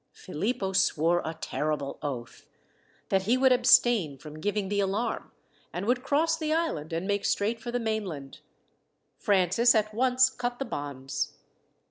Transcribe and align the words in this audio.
Philippo 0.13 0.73
swore 0.73 1.19
a 1.23 1.37
terrible 1.39 1.99
oath, 2.01 2.47
that 3.09 3.21
he 3.25 3.37
would 3.37 3.51
abstain 3.51 4.17
from 4.17 4.39
giving 4.39 4.67
the 4.67 4.79
alarm, 4.79 5.31
and 5.71 5.85
would 5.85 6.01
cross 6.01 6.35
the 6.35 6.51
island 6.51 6.91
and 6.91 7.05
make 7.07 7.23
straight 7.23 7.61
for 7.61 7.71
the 7.71 7.79
mainland. 7.79 8.39
Francis 9.19 9.75
at 9.75 9.93
once 9.93 10.31
cut 10.31 10.57
the 10.57 10.65
bonds. 10.65 11.37